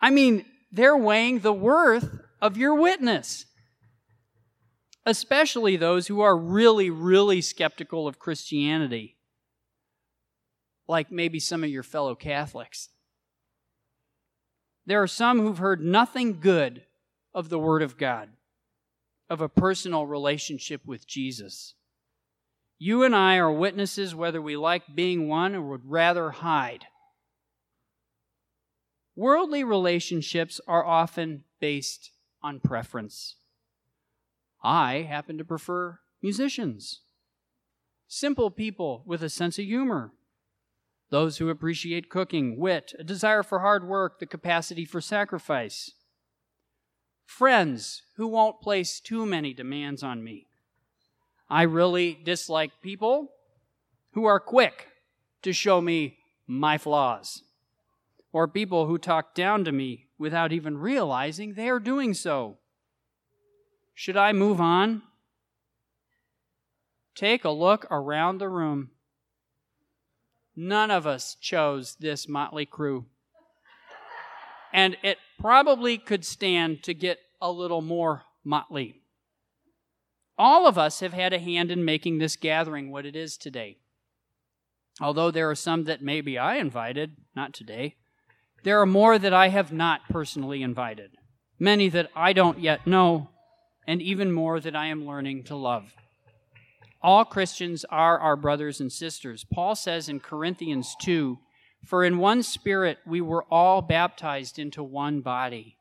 I 0.00 0.10
mean, 0.10 0.44
they're 0.70 0.96
weighing 0.96 1.40
the 1.40 1.52
worth 1.52 2.20
of 2.40 2.56
your 2.56 2.74
witness, 2.74 3.44
especially 5.06 5.76
those 5.76 6.06
who 6.06 6.20
are 6.20 6.36
really, 6.36 6.90
really 6.90 7.40
skeptical 7.40 8.08
of 8.08 8.18
Christianity, 8.18 9.16
like 10.88 11.12
maybe 11.12 11.38
some 11.38 11.62
of 11.62 11.70
your 11.70 11.82
fellow 11.82 12.14
Catholics. 12.14 12.88
There 14.86 15.00
are 15.00 15.06
some 15.08 15.40
who've 15.40 15.58
heard 15.58 15.80
nothing 15.80 16.40
good 16.40 16.82
of 17.34 17.48
the 17.48 17.58
Word 17.58 17.82
of 17.82 17.96
God, 17.96 18.30
of 19.30 19.40
a 19.40 19.48
personal 19.48 20.06
relationship 20.06 20.84
with 20.84 21.06
Jesus. 21.06 21.74
You 22.78 23.04
and 23.04 23.14
I 23.14 23.36
are 23.36 23.52
witnesses 23.52 24.14
whether 24.14 24.42
we 24.42 24.56
like 24.56 24.94
being 24.94 25.28
one 25.28 25.54
or 25.54 25.62
would 25.62 25.88
rather 25.88 26.30
hide. 26.30 26.86
Worldly 29.14 29.62
relationships 29.62 30.60
are 30.66 30.84
often 30.84 31.44
based 31.60 32.10
on 32.42 32.60
preference. 32.60 33.36
I 34.62 35.06
happen 35.08 35.38
to 35.38 35.44
prefer 35.44 35.98
musicians, 36.22 37.00
simple 38.08 38.50
people 38.50 39.02
with 39.04 39.22
a 39.22 39.28
sense 39.28 39.58
of 39.58 39.64
humor, 39.64 40.12
those 41.10 41.38
who 41.38 41.50
appreciate 41.50 42.08
cooking, 42.08 42.58
wit, 42.58 42.94
a 42.98 43.04
desire 43.04 43.42
for 43.42 43.58
hard 43.58 43.86
work, 43.86 44.18
the 44.18 44.26
capacity 44.26 44.84
for 44.84 45.00
sacrifice, 45.00 45.90
friends 47.26 48.02
who 48.16 48.26
won't 48.26 48.62
place 48.62 48.98
too 48.98 49.26
many 49.26 49.52
demands 49.52 50.02
on 50.02 50.24
me. 50.24 50.46
I 51.50 51.62
really 51.62 52.18
dislike 52.24 52.80
people 52.80 53.28
who 54.12 54.24
are 54.24 54.40
quick 54.40 54.88
to 55.42 55.52
show 55.52 55.82
me 55.82 56.18
my 56.46 56.78
flaws, 56.78 57.42
or 58.32 58.48
people 58.48 58.86
who 58.86 58.98
talk 58.98 59.34
down 59.34 59.64
to 59.64 59.72
me 59.72 60.08
without 60.18 60.52
even 60.52 60.78
realizing 60.78 61.54
they 61.54 61.68
are 61.68 61.78
doing 61.78 62.14
so. 62.14 62.58
Should 63.94 64.16
I 64.16 64.32
move 64.32 64.60
on? 64.60 65.02
Take 67.14 67.44
a 67.44 67.50
look 67.50 67.86
around 67.90 68.38
the 68.38 68.48
room. 68.48 68.90
None 70.56 70.90
of 70.90 71.06
us 71.06 71.36
chose 71.40 71.96
this 72.00 72.28
motley 72.28 72.66
crew. 72.66 73.06
And 74.72 74.96
it 75.02 75.18
probably 75.38 75.98
could 75.98 76.24
stand 76.24 76.82
to 76.84 76.94
get 76.94 77.18
a 77.40 77.50
little 77.50 77.82
more 77.82 78.22
motley. 78.44 79.02
All 80.38 80.66
of 80.66 80.78
us 80.78 81.00
have 81.00 81.12
had 81.12 81.34
a 81.34 81.38
hand 81.38 81.70
in 81.70 81.84
making 81.84 82.18
this 82.18 82.36
gathering 82.36 82.90
what 82.90 83.04
it 83.04 83.14
is 83.14 83.36
today. 83.36 83.78
Although 85.00 85.30
there 85.30 85.50
are 85.50 85.54
some 85.54 85.84
that 85.84 86.02
maybe 86.02 86.38
I 86.38 86.56
invited, 86.56 87.16
not 87.36 87.52
today, 87.52 87.96
there 88.62 88.80
are 88.80 88.86
more 88.86 89.18
that 89.18 89.32
I 89.34 89.48
have 89.48 89.72
not 89.72 90.08
personally 90.08 90.62
invited, 90.62 91.10
many 91.58 91.88
that 91.88 92.10
I 92.14 92.32
don't 92.32 92.60
yet 92.60 92.86
know, 92.86 93.30
and 93.86 94.00
even 94.00 94.32
more 94.32 94.60
that 94.60 94.76
I 94.76 94.86
am 94.86 95.06
learning 95.06 95.44
to 95.44 95.56
love. 95.56 95.94
All 97.02 97.24
Christians 97.24 97.84
are 97.90 98.18
our 98.18 98.36
brothers 98.36 98.80
and 98.80 98.92
sisters. 98.92 99.44
Paul 99.52 99.74
says 99.74 100.08
in 100.08 100.20
Corinthians 100.20 100.94
2 101.00 101.38
For 101.84 102.04
in 102.04 102.18
one 102.18 102.44
spirit 102.44 102.98
we 103.04 103.20
were 103.20 103.44
all 103.50 103.82
baptized 103.82 104.58
into 104.58 104.84
one 104.84 105.20
body, 105.20 105.76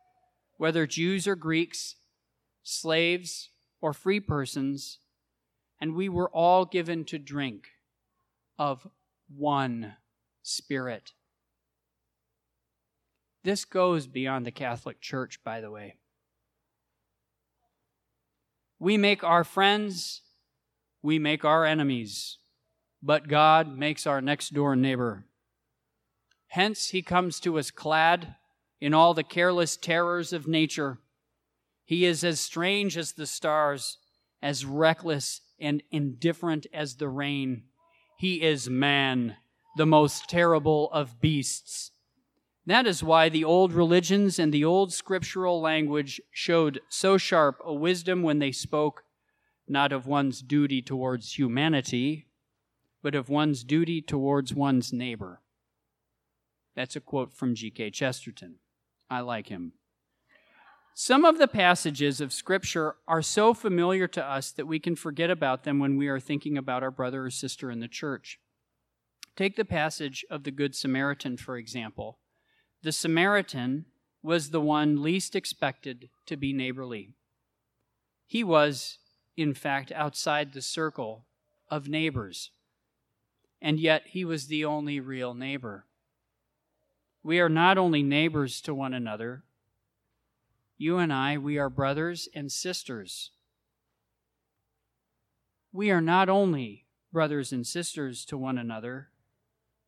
whether 0.57 0.87
Jews 0.87 1.27
or 1.27 1.35
Greeks, 1.35 1.95
slaves 2.63 3.49
or 3.81 3.93
free 3.93 4.19
persons, 4.19 4.97
and 5.79 5.95
we 5.95 6.09
were 6.09 6.29
all 6.29 6.65
given 6.65 7.05
to 7.05 7.19
drink 7.19 7.67
of 8.57 8.87
one 9.27 9.95
spirit. 10.41 11.13
This 13.43 13.65
goes 13.65 14.05
beyond 14.07 14.45
the 14.45 14.51
Catholic 14.51 15.01
Church, 15.01 15.39
by 15.43 15.61
the 15.61 15.71
way. 15.71 15.95
We 18.79 18.97
make 18.97 19.23
our 19.23 19.43
friends, 19.43 20.21
we 21.01 21.19
make 21.19 21.43
our 21.43 21.65
enemies, 21.65 22.37
but 23.01 23.27
God 23.27 23.77
makes 23.77 24.05
our 24.05 24.21
next 24.21 24.53
door 24.53 24.75
neighbor. 24.75 25.25
Hence, 26.47 26.89
he 26.89 27.01
comes 27.01 27.39
to 27.39 27.57
us 27.57 27.71
clad 27.71 28.35
in 28.79 28.93
all 28.93 29.13
the 29.13 29.23
careless 29.23 29.77
terrors 29.77 30.33
of 30.33 30.47
nature. 30.47 30.99
He 31.85 32.05
is 32.05 32.23
as 32.23 32.39
strange 32.39 32.97
as 32.97 33.13
the 33.13 33.27
stars, 33.27 33.97
as 34.41 34.65
reckless 34.65 35.41
and 35.59 35.81
indifferent 35.91 36.67
as 36.73 36.95
the 36.95 37.07
rain. 37.07 37.63
He 38.17 38.41
is 38.41 38.69
man, 38.69 39.37
the 39.77 39.85
most 39.85 40.29
terrible 40.29 40.91
of 40.91 41.21
beasts. 41.21 41.91
That 42.65 42.85
is 42.85 43.03
why 43.03 43.29
the 43.29 43.43
old 43.43 43.73
religions 43.73 44.37
and 44.37 44.53
the 44.53 44.65
old 44.65 44.93
scriptural 44.93 45.59
language 45.59 46.21
showed 46.29 46.81
so 46.89 47.17
sharp 47.17 47.59
a 47.63 47.73
wisdom 47.73 48.21
when 48.21 48.39
they 48.39 48.51
spoke 48.51 49.03
not 49.67 49.91
of 49.91 50.05
one's 50.05 50.41
duty 50.41 50.81
towards 50.81 51.37
humanity, 51.37 52.27
but 53.01 53.15
of 53.15 53.29
one's 53.29 53.63
duty 53.63 54.01
towards 54.01 54.53
one's 54.53 54.93
neighbor. 54.93 55.41
That's 56.75 56.95
a 56.95 57.01
quote 57.01 57.33
from 57.33 57.55
G.K. 57.55 57.91
Chesterton. 57.91 58.55
I 59.09 59.21
like 59.21 59.47
him. 59.47 59.73
Some 60.93 61.25
of 61.25 61.37
the 61.37 61.47
passages 61.47 62.21
of 62.21 62.33
Scripture 62.33 62.95
are 63.07 63.21
so 63.21 63.53
familiar 63.53 64.07
to 64.09 64.23
us 64.23 64.51
that 64.51 64.67
we 64.67 64.79
can 64.79 64.95
forget 64.95 65.29
about 65.29 65.63
them 65.63 65.79
when 65.79 65.97
we 65.97 66.07
are 66.07 66.19
thinking 66.19 66.57
about 66.57 66.83
our 66.83 66.91
brother 66.91 67.25
or 67.25 67.29
sister 67.29 67.71
in 67.71 67.79
the 67.79 67.87
church. 67.87 68.39
Take 69.35 69.55
the 69.55 69.65
passage 69.65 70.25
of 70.29 70.43
the 70.43 70.51
Good 70.51 70.75
Samaritan, 70.75 71.37
for 71.37 71.57
example. 71.57 72.19
The 72.83 72.91
Samaritan 72.91 73.85
was 74.23 74.49
the 74.49 74.61
one 74.61 75.03
least 75.03 75.35
expected 75.35 76.09
to 76.25 76.35
be 76.35 76.51
neighborly. 76.53 77.13
He 78.25 78.43
was, 78.43 78.97
in 79.37 79.53
fact, 79.53 79.91
outside 79.91 80.53
the 80.53 80.61
circle 80.61 81.25
of 81.69 81.87
neighbors, 81.87 82.51
and 83.61 83.79
yet 83.79 84.03
he 84.07 84.25
was 84.25 84.47
the 84.47 84.65
only 84.65 84.99
real 84.99 85.33
neighbor. 85.33 85.85
We 87.23 87.39
are 87.39 87.49
not 87.49 87.77
only 87.77 88.01
neighbors 88.01 88.61
to 88.61 88.73
one 88.73 88.93
another, 88.93 89.43
you 90.77 90.97
and 90.97 91.13
I, 91.13 91.37
we 91.37 91.59
are 91.59 91.69
brothers 91.69 92.27
and 92.33 92.51
sisters. 92.51 93.29
We 95.71 95.91
are 95.91 96.01
not 96.01 96.29
only 96.29 96.85
brothers 97.13 97.51
and 97.51 97.67
sisters 97.67 98.25
to 98.25 98.37
one 98.37 98.57
another, 98.57 99.09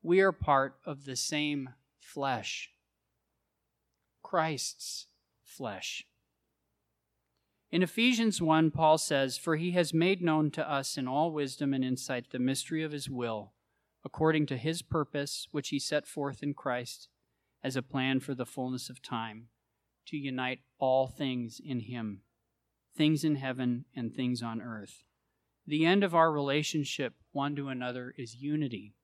we 0.04 0.20
are 0.20 0.32
part 0.32 0.76
of 0.86 1.06
the 1.06 1.16
same 1.16 1.70
flesh. 2.00 2.70
Christ's 4.34 5.06
flesh. 5.44 6.08
In 7.72 7.84
Ephesians 7.84 8.42
1, 8.42 8.72
Paul 8.72 8.98
says, 8.98 9.38
For 9.38 9.58
he 9.58 9.74
has 9.74 9.94
made 9.94 10.24
known 10.24 10.50
to 10.52 10.68
us 10.68 10.98
in 10.98 11.08
all 11.08 11.32
wisdom 11.32 11.72
and 11.72 11.86
insight 11.86 12.32
the 12.32 12.40
mystery 12.40 12.82
of 12.82 12.94
his 12.94 13.08
will, 13.08 13.54
according 14.04 14.48
to 14.48 14.58
his 14.58 14.82
purpose, 14.82 15.48
which 15.52 15.70
he 15.70 15.78
set 15.78 16.08
forth 16.08 16.42
in 16.42 16.56
Christ 16.56 17.10
as 17.64 17.76
a 17.76 17.84
plan 17.84 18.20
for 18.20 18.34
the 18.34 18.44
fullness 18.44 18.90
of 18.90 19.04
time, 19.04 19.50
to 20.08 20.18
unite 20.18 20.62
all 20.80 21.06
things 21.06 21.62
in 21.64 21.82
him, 21.82 22.22
things 22.98 23.24
in 23.24 23.36
heaven 23.36 23.86
and 23.96 24.16
things 24.16 24.42
on 24.42 24.64
earth. 24.64 25.04
The 25.68 25.86
end 25.86 26.04
of 26.04 26.16
our 26.16 26.32
relationship 26.32 27.14
one 27.34 27.56
to 27.56 27.68
another 27.68 28.16
is 28.18 28.42
unity. 28.42 28.96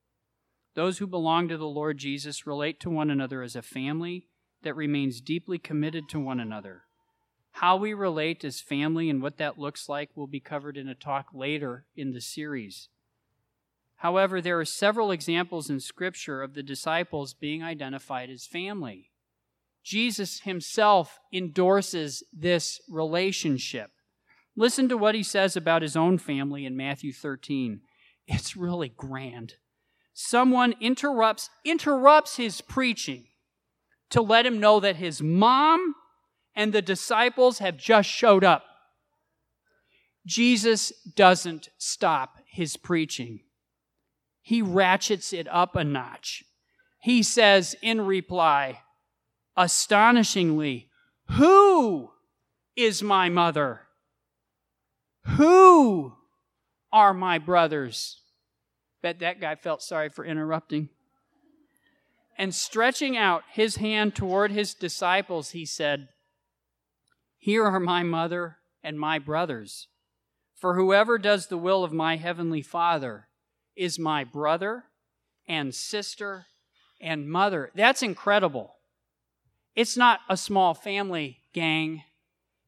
Those 0.73 0.97
who 0.97 1.05
belong 1.05 1.47
to 1.49 1.57
the 1.57 1.67
Lord 1.67 1.99
Jesus 1.99 2.47
relate 2.47 2.79
to 2.79 2.89
one 2.89 3.11
another 3.11 3.43
as 3.43 3.55
a 3.55 3.61
family 3.61 4.28
that 4.63 4.75
remains 4.75 5.21
deeply 5.21 5.57
committed 5.57 6.09
to 6.09 6.19
one 6.19 6.39
another. 6.39 6.83
How 7.51 7.75
we 7.75 7.93
relate 7.93 8.43
as 8.43 8.61
family 8.61 9.09
and 9.09 9.21
what 9.21 9.37
that 9.37 9.59
looks 9.59 9.89
like 9.89 10.15
will 10.15 10.27
be 10.27 10.39
covered 10.39 10.77
in 10.77 10.87
a 10.87 10.95
talk 10.95 11.27
later 11.33 11.85
in 11.95 12.13
the 12.13 12.21
series. 12.21 12.89
However, 13.97 14.39
there 14.39 14.59
are 14.59 14.65
several 14.65 15.11
examples 15.11 15.69
in 15.69 15.79
Scripture 15.79 16.41
of 16.41 16.53
the 16.53 16.63
disciples 16.63 17.33
being 17.33 17.61
identified 17.61 18.29
as 18.29 18.45
family. 18.45 19.11
Jesus 19.83 20.41
himself 20.41 21.19
endorses 21.33 22.23
this 22.31 22.79
relationship. 22.89 23.91
Listen 24.55 24.87
to 24.89 24.97
what 24.97 25.15
he 25.15 25.23
says 25.23 25.55
about 25.55 25.81
his 25.81 25.97
own 25.97 26.17
family 26.17 26.65
in 26.65 26.77
Matthew 26.77 27.11
13. 27.11 27.81
It's 28.27 28.55
really 28.55 28.89
grand. 28.89 29.55
Someone 30.13 30.75
interrupts 30.79 31.49
interrupts 31.65 32.35
his 32.35 32.61
preaching 32.61 33.28
to 34.09 34.21
let 34.21 34.45
him 34.45 34.59
know 34.59 34.79
that 34.79 34.95
his 34.95 35.21
mom 35.21 35.95
and 36.55 36.73
the 36.73 36.81
disciples 36.81 37.59
have 37.59 37.77
just 37.77 38.09
showed 38.09 38.43
up. 38.43 38.63
Jesus 40.25 40.91
doesn't 41.15 41.69
stop 41.77 42.37
his 42.47 42.77
preaching. 42.77 43.41
He 44.41 44.61
ratchets 44.61 45.33
it 45.33 45.47
up 45.49 45.75
a 45.75 45.83
notch. 45.83 46.43
He 47.01 47.23
says 47.23 47.75
in 47.81 48.01
reply, 48.01 48.81
astonishingly, 49.55 50.89
Who 51.31 52.11
is 52.75 53.01
my 53.01 53.29
mother? 53.29 53.81
Who 55.37 56.13
are 56.91 57.13
my 57.13 57.37
brothers? 57.37 58.21
Bet 59.01 59.19
that 59.19 59.39
guy 59.39 59.55
felt 59.55 59.81
sorry 59.81 60.09
for 60.09 60.25
interrupting. 60.25 60.89
And 62.39 62.55
stretching 62.55 63.17
out 63.17 63.43
his 63.51 63.75
hand 63.75 64.15
toward 64.15 64.51
his 64.51 64.73
disciples, 64.73 65.49
he 65.49 65.65
said, 65.65 66.07
Here 67.37 67.65
are 67.65 67.81
my 67.81 68.01
mother 68.01 68.59
and 68.81 68.97
my 68.97 69.19
brothers. 69.19 69.89
For 70.55 70.75
whoever 70.75 71.17
does 71.17 71.47
the 71.47 71.57
will 71.57 71.83
of 71.83 71.91
my 71.91 72.15
heavenly 72.15 72.61
Father 72.61 73.27
is 73.75 73.99
my 73.99 74.23
brother 74.23 74.85
and 75.49 75.75
sister 75.75 76.45
and 77.01 77.29
mother. 77.29 77.71
That's 77.75 78.01
incredible. 78.01 78.75
It's 79.75 79.97
not 79.97 80.21
a 80.29 80.37
small 80.37 80.73
family, 80.73 81.39
gang. 81.53 82.03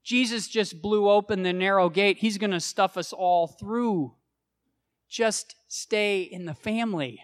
Jesus 0.03 0.49
just 0.49 0.81
blew 0.81 1.09
open 1.09 1.43
the 1.43 1.53
narrow 1.53 1.87
gate. 1.87 2.17
He's 2.17 2.37
going 2.37 2.51
to 2.51 2.59
stuff 2.59 2.97
us 2.97 3.13
all 3.13 3.47
through. 3.47 4.15
Just 5.09 5.55
stay 5.69 6.23
in 6.23 6.43
the 6.43 6.55
family. 6.55 7.21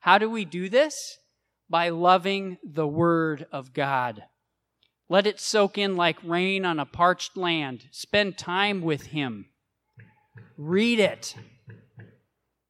How 0.00 0.18
do 0.18 0.28
we 0.28 0.44
do 0.44 0.68
this? 0.68 1.18
By 1.70 1.88
loving 1.88 2.58
the 2.64 2.86
Word 2.86 3.46
of 3.52 3.72
God. 3.72 4.24
Let 5.08 5.26
it 5.26 5.38
soak 5.38 5.78
in 5.78 5.96
like 5.96 6.18
rain 6.24 6.64
on 6.64 6.80
a 6.80 6.84
parched 6.84 7.36
land. 7.36 7.86
Spend 7.92 8.36
time 8.36 8.82
with 8.82 9.06
Him. 9.06 9.46
Read 10.58 10.98
it. 10.98 11.36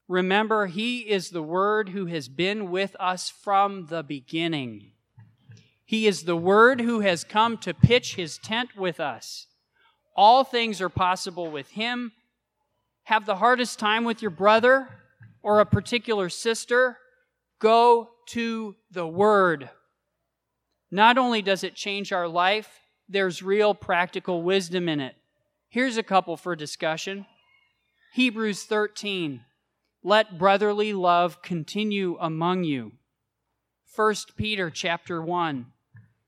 Remember, 0.07 0.67
He 0.67 1.09
is 1.09 1.31
the 1.31 1.43
Word 1.43 1.89
who 1.91 2.07
has 2.07 2.29
been 2.29 2.71
with 2.71 2.95
us 3.01 3.31
from 3.31 3.87
the 3.87 4.03
beginning. 4.03 4.93
He 5.85 6.07
is 6.07 6.23
the 6.23 6.37
Word 6.37 6.83
who 6.83 7.01
has 7.01 7.25
come 7.25 7.57
to 7.59 7.73
pitch 7.73 8.17
His 8.17 8.39
tent 8.39 8.77
with 8.77 9.01
us. 9.01 9.47
All 10.15 10.45
things 10.45 10.81
are 10.81 10.91
possible 10.91 11.51
with 11.51 11.71
Him. 11.71 12.13
Have 13.05 13.25
the 13.25 13.37
hardest 13.37 13.79
time 13.79 14.05
with 14.05 14.21
your 14.21 14.31
brother 14.31 14.89
or 15.43 15.61
a 15.61 15.67
particular 15.67 16.29
sister? 16.29 16.99
Go 17.59 18.11
to 18.27 18.77
the 18.91 19.07
Word. 19.07 19.71
Not 20.91 21.19
only 21.19 21.43
does 21.43 21.63
it 21.63 21.75
change 21.75 22.13
our 22.13 22.29
life, 22.29 22.81
there's 23.09 23.43
real 23.43 23.75
practical 23.75 24.43
wisdom 24.43 24.89
in 24.89 25.01
it. 25.01 25.17
Here's 25.69 25.97
a 25.97 26.03
couple 26.03 26.37
for 26.37 26.57
discussion. 26.57 27.27
Hebrews 28.15 28.65
13. 28.65 29.43
Let 30.03 30.39
brotherly 30.39 30.93
love 30.93 31.43
continue 31.43 32.17
among 32.21 32.65
you. 32.65 32.93
1 33.95 34.15
Peter 34.37 34.71
chapter 34.71 35.23
1. 35.23 35.67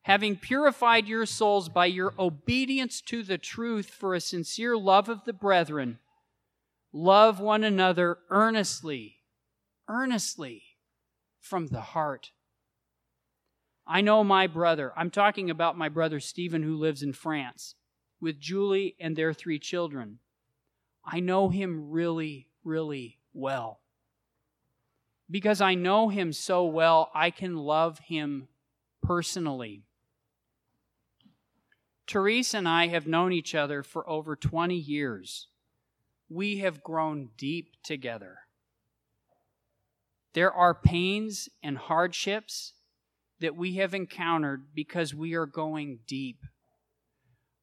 Having 0.02 0.37
purified 0.37 1.07
your 1.07 1.26
souls 1.26 1.68
by 1.68 1.87
your 1.87 2.12
obedience 2.18 3.00
to 3.02 3.22
the 3.22 3.38
truth 3.38 3.87
for 3.87 4.14
a 4.14 4.20
sincere 4.20 4.76
love 4.76 5.09
of 5.09 5.24
the 5.24 5.33
brethren, 5.33 5.98
love 6.92 7.40
one 7.40 7.64
another 7.64 8.18
earnestly, 8.31 9.18
earnestly 9.88 10.71
from 11.42 11.66
the 11.66 11.81
heart. 11.81 12.31
I 13.87 14.00
know 14.00 14.24
my 14.24 14.46
brother. 14.46 14.92
I'm 14.96 15.11
talking 15.11 15.50
about 15.50 15.76
my 15.76 15.88
brother 15.88 16.20
Stephen, 16.20 16.62
who 16.62 16.76
lives 16.76 17.02
in 17.02 17.12
France 17.12 17.74
with 18.20 18.40
Julie 18.40 18.94
and 19.00 19.16
their 19.16 19.35
three 19.35 19.59
children. 19.59 20.20
I 21.05 21.20
know 21.20 21.48
him 21.48 21.90
really, 21.90 22.48
really 22.64 23.18
well. 23.35 23.81
Because 25.28 25.61
I 25.61 25.74
know 25.74 26.09
him 26.09 26.33
so 26.33 26.64
well, 26.64 27.11
I 27.14 27.31
can 27.31 27.57
love 27.57 27.98
him 27.98 28.46
personally. 29.02 29.83
Therese 32.07 32.55
and 32.55 32.68
I 32.68 32.87
have 32.88 33.07
known 33.07 33.33
each 33.33 33.55
other 33.55 33.83
for 33.83 34.09
over 34.09 34.37
20 34.37 34.76
years. 34.76 35.48
We 36.28 36.59
have 36.59 36.83
grown 36.85 37.31
deep 37.37 37.74
together. 37.83 38.41
There 40.35 40.53
are 40.53 40.75
pains 40.75 41.49
and 41.62 41.77
hardships 41.77 42.75
that 43.40 43.57
we 43.57 43.75
have 43.75 43.92
encountered 43.92 44.68
because 44.75 45.14
we 45.14 45.35
are 45.35 45.47
going 45.47 46.01
deep, 46.07 46.38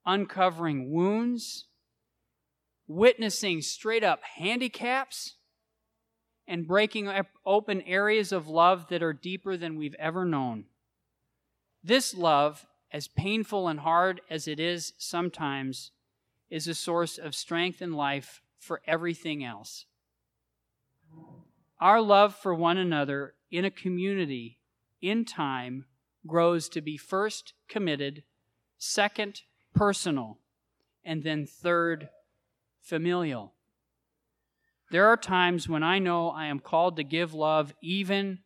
uncovering 0.05 0.91
wounds, 0.91 1.65
witnessing 2.87 3.61
straight 3.61 4.03
up 4.03 4.21
handicaps, 4.37 5.35
and 6.47 6.67
breaking 6.67 7.09
open 7.45 7.81
areas 7.83 8.31
of 8.31 8.47
love 8.47 8.87
that 8.89 9.03
are 9.03 9.13
deeper 9.13 9.55
than 9.55 9.77
we've 9.77 9.95
ever 9.99 10.25
known. 10.25 10.65
This 11.83 12.13
love, 12.13 12.65
as 12.91 13.07
painful 13.07 13.67
and 13.67 13.79
hard 13.79 14.21
as 14.29 14.47
it 14.47 14.59
is 14.59 14.93
sometimes, 14.97 15.91
is 16.49 16.67
a 16.67 16.73
source 16.73 17.17
of 17.17 17.35
strength 17.35 17.81
and 17.81 17.95
life 17.95 18.41
for 18.57 18.81
everything 18.85 19.43
else. 19.43 19.85
Our 21.79 22.01
love 22.01 22.35
for 22.35 22.53
one 22.53 22.77
another 22.77 23.35
in 23.49 23.63
a 23.63 23.71
community 23.71 24.59
in 25.01 25.23
time 25.23 25.85
grows 26.27 26.67
to 26.69 26.81
be 26.81 26.97
first 26.97 27.53
committed, 27.69 28.23
second 28.77 29.41
personal, 29.73 30.39
and 31.05 31.23
then 31.23 31.45
third 31.45 32.09
familial. 32.81 33.53
There 34.91 35.07
are 35.07 35.17
times 35.17 35.69
when 35.69 35.83
I 35.83 35.99
know 35.99 36.29
I 36.29 36.47
am 36.47 36.59
called 36.59 36.97
to 36.97 37.03
give 37.03 37.33
love 37.33 37.73
even 37.81 38.39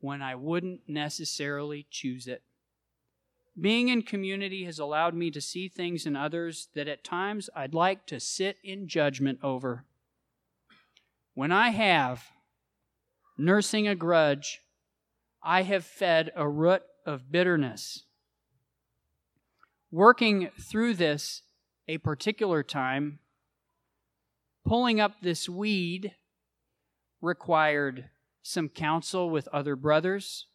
when 0.00 0.20
I 0.20 0.34
wouldn't 0.34 0.82
necessarily 0.86 1.86
choose 1.90 2.26
it. 2.26 2.42
Being 3.58 3.88
in 3.88 4.02
community 4.02 4.64
has 4.64 4.78
allowed 4.78 5.14
me 5.14 5.30
to 5.30 5.40
see 5.40 5.68
things 5.68 6.06
in 6.06 6.14
others 6.14 6.68
that 6.74 6.86
at 6.86 7.02
times 7.02 7.48
I'd 7.56 7.74
like 7.74 8.06
to 8.06 8.20
sit 8.20 8.58
in 8.62 8.86
judgment 8.86 9.38
over. 9.42 9.84
When 11.34 11.50
I 11.50 11.70
have, 11.70 12.24
nursing 13.38 13.86
a 13.86 13.94
grudge, 13.94 14.60
I 15.42 15.62
have 15.62 15.84
fed 15.84 16.32
a 16.34 16.48
root 16.48 16.82
of 17.06 17.30
bitterness. 17.30 18.04
Working 19.90 20.50
through 20.60 20.94
this 20.94 21.42
a 21.86 21.98
particular 21.98 22.62
time, 22.62 23.20
pulling 24.66 25.00
up 25.00 25.12
this 25.22 25.48
weed 25.48 26.14
required 27.22 28.10
some 28.42 28.68
counsel 28.68 29.30
with 29.30 29.48
other 29.48 29.76
brothers, 29.76 30.46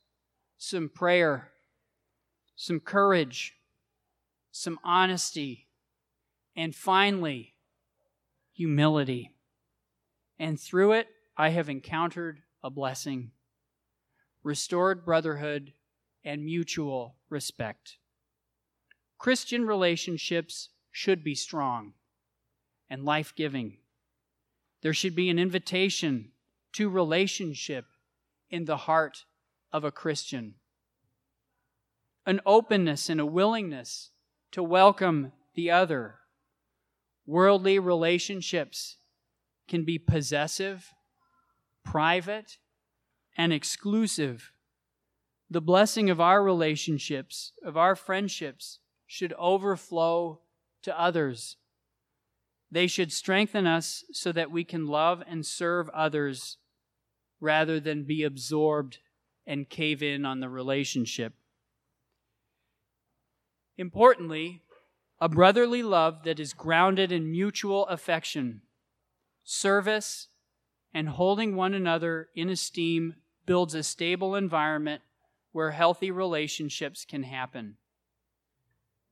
some 0.58 0.90
prayer, 0.90 1.52
some 2.56 2.80
courage, 2.80 3.54
some 4.52 4.78
honesty, 4.84 5.68
and 6.56 6.76
finally, 6.76 7.56
humility. 8.52 9.32
And 10.38 10.60
through 10.60 10.94
it, 10.94 11.08
I 11.36 11.50
have 11.50 11.70
encountered 11.70 12.42
a 12.64 12.70
blessing 12.70 13.32
restored 14.44 15.06
brotherhood, 15.06 15.74
and 16.24 16.44
mutual 16.44 17.16
respect. 17.30 17.98
Christian 19.18 19.66
relationships 19.66 20.70
should 20.92 21.24
be 21.24 21.36
strong 21.36 21.94
and 22.90 23.04
life 23.04 23.34
giving. 23.36 23.78
There 24.82 24.94
should 24.94 25.16
be 25.16 25.30
an 25.30 25.40
invitation 25.40 26.32
to 26.74 26.90
relationship 26.90 27.86
in 28.50 28.66
the 28.66 28.78
heart 28.78 29.26
of 29.72 29.84
a 29.84 29.92
Christian, 29.92 30.56
an 32.26 32.42
openness 32.46 33.10
and 33.10 33.20
a 33.20 33.26
willingness 33.26 34.12
to 34.52 34.62
welcome 34.62 35.32
the 35.56 35.72
other. 35.72 36.16
Worldly 37.26 37.80
relationships 37.80 38.98
can 39.68 39.86
be 39.86 39.98
possessive, 39.98 40.94
private, 41.84 42.58
and 43.38 43.52
exclusive. 43.52 44.52
The 45.50 45.62
blessing 45.62 46.10
of 46.10 46.20
our 46.20 46.44
relationships, 46.44 47.54
of 47.64 47.78
our 47.78 47.96
friendships, 47.96 48.80
should 49.06 49.34
overflow 49.34 50.40
to 50.84 51.00
others. 51.00 51.58
They 52.72 52.88
should 52.88 53.12
strengthen 53.12 53.68
us 53.68 54.04
so 54.12 54.32
that 54.32 54.52
we 54.52 54.64
can 54.64 54.88
love 54.88 55.24
and 55.28 55.46
serve 55.46 55.90
others 55.90 56.58
rather 57.40 57.80
than 57.80 58.04
be 58.04 58.24
absorbed 58.24 59.00
and 59.46 59.70
cave 59.70 60.02
in 60.02 60.26
on 60.26 60.40
the 60.40 60.50
relationship. 60.50 61.34
Importantly, 63.78 64.62
a 65.20 65.30
brotherly 65.30 65.84
love 65.84 66.24
that 66.24 66.40
is 66.40 66.54
grounded 66.54 67.12
in 67.12 67.30
mutual 67.30 67.86
affection, 67.88 68.62
service, 69.44 70.30
and 70.94 71.10
holding 71.10 71.56
one 71.56 71.74
another 71.74 72.30
in 72.36 72.50
esteem 72.50 73.16
builds 73.46 73.74
a 73.74 73.84
stable 73.84 74.36
environment 74.36 75.02
where 75.52 75.72
healthy 75.72 76.12
relationships 76.12 77.06
can 77.06 77.24
happen. 77.24 77.78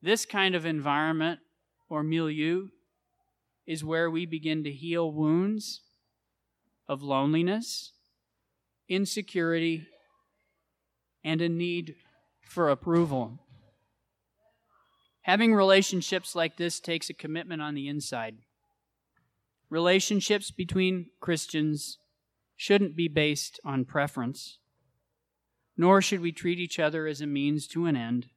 This 0.02 0.26
kind 0.26 0.56
of 0.56 0.66
environment 0.66 1.40
or 1.90 2.04
milieu 2.04 2.70
is 3.68 3.84
where 3.84 4.10
we 4.10 4.26
begin 4.26 4.64
to 4.64 4.72
heal 4.72 5.12
wounds 5.12 5.82
of 6.88 7.04
loneliness, 7.04 7.94
insecurity, 8.90 9.88
and 11.24 11.42
a 11.42 11.50
need 11.50 11.96
for 12.42 12.70
approval. 12.70 13.40
Having 15.22 15.54
relationships 15.54 16.36
like 16.36 16.58
this 16.58 16.80
takes 16.80 17.10
a 17.10 17.14
commitment 17.14 17.62
on 17.62 17.76
the 17.76 17.88
inside. 17.88 18.38
Relationships 19.72 20.52
between 20.52 21.06
Christians 21.22 21.98
shouldn't 22.58 22.94
be 22.94 23.08
based 23.08 23.58
on 23.64 23.86
preference, 23.86 24.58
nor 25.78 26.02
should 26.02 26.20
we 26.20 26.34
treat 26.34 26.60
each 26.60 26.78
other 26.78 27.08
as 27.08 27.22
a 27.22 27.26
means 27.26 27.68
to 27.68 27.86
an 27.86 27.96
end. 27.96 28.28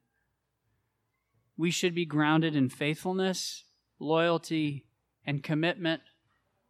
We 1.57 1.71
should 1.71 1.93
be 1.93 2.05
grounded 2.05 2.55
in 2.55 2.69
faithfulness, 2.69 3.65
loyalty, 3.99 4.85
and 5.25 5.43
commitment, 5.43 6.03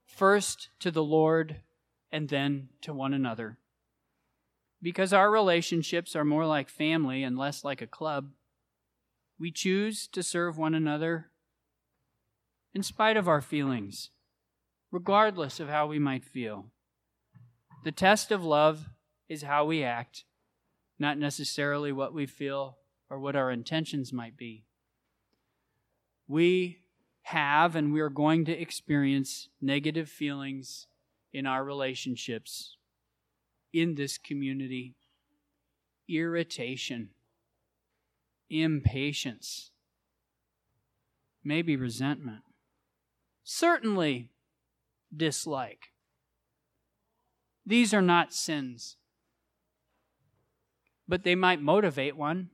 first 0.03 0.69
to 0.79 0.89
the 0.89 1.03
Lord 1.03 1.57
and 2.11 2.29
then 2.29 2.69
to 2.81 2.91
one 2.91 3.13
another. 3.13 3.59
Because 4.81 5.13
our 5.13 5.29
relationships 5.29 6.15
are 6.15 6.25
more 6.25 6.47
like 6.47 6.69
family 6.69 7.21
and 7.21 7.37
less 7.37 7.63
like 7.63 7.83
a 7.83 7.87
club, 7.87 8.31
we 9.37 9.51
choose 9.51 10.07
to 10.07 10.23
serve 10.23 10.57
one 10.57 10.73
another 10.73 11.27
in 12.73 12.81
spite 12.81 13.15
of 13.15 13.27
our 13.27 13.41
feelings, 13.41 14.09
regardless 14.95 15.59
of 15.59 15.67
how 15.67 15.85
we 15.85 15.99
might 15.99 16.23
feel. 16.23 16.67
The 17.83 17.91
test 17.91 18.31
of 18.31 18.45
love 18.45 18.87
is 19.27 19.41
how 19.41 19.65
we 19.65 19.83
act. 19.83 20.23
not 20.97 21.17
necessarily 21.17 21.91
what 21.91 22.13
we 22.13 22.25
feel 22.25 22.77
or 23.09 23.19
what 23.19 23.35
our 23.35 23.51
intentions 23.51 24.13
might 24.13 24.37
be. 24.37 24.63
We 26.25 26.79
have 27.23 27.75
and 27.75 27.91
we 27.91 27.99
are 27.99 28.09
going 28.09 28.45
to 28.45 28.57
experience 28.57 29.49
negative 29.59 30.07
feelings 30.07 30.87
in 31.33 31.45
our 31.45 31.65
relationships 31.65 32.77
in 33.73 33.95
this 33.95 34.17
community 34.17 34.95
irritation, 36.07 37.09
impatience, 38.49 39.71
maybe 41.43 41.75
resentment, 41.75 42.43
certainly 43.43 44.29
dislike. 45.17 45.91
These 47.65 47.93
are 47.93 48.01
not 48.01 48.33
sins, 48.33 48.97
but 51.07 51.23
they 51.23 51.35
might 51.35 51.61
motivate 51.61 52.15
one. 52.15 52.49